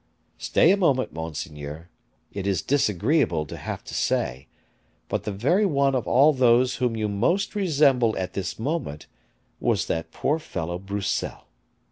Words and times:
Stay 0.39 0.71
a 0.71 0.77
moment, 0.77 1.13
monseigneur, 1.13 1.87
it 2.33 2.47
is 2.47 2.63
disagreeable 2.63 3.45
to 3.45 3.55
have 3.55 3.83
to 3.83 3.93
say, 3.93 4.47
but 5.09 5.25
the 5.25 5.31
very 5.31 5.63
one 5.63 5.93
of 5.93 6.07
all 6.07 6.33
those 6.33 6.77
whom 6.77 6.95
you 6.97 7.07
most 7.07 7.53
resemble 7.53 8.17
at 8.17 8.33
this 8.33 8.57
moment 8.57 9.05
was 9.59 9.85
that 9.85 10.11
poor 10.11 10.39
fellow 10.39 10.79
Broussel. 10.79 11.45